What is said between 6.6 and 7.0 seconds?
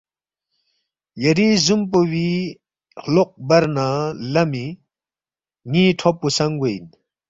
ان